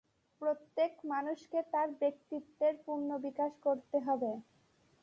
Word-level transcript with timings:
প্রত্যেক 0.41 0.91
মানুষকে 1.05 1.59
তার 1.71 1.89
ব্যক্তিত্বের 2.01 2.73
পূর্ণ 2.85 3.09
বিকাশ 3.25 3.51
করতে 3.65 3.97
হবে। 3.99 4.31